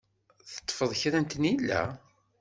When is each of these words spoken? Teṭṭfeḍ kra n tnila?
Teṭṭfeḍ 0.55 0.91
kra 1.01 1.19
n 1.21 1.25
tnila? 1.25 1.81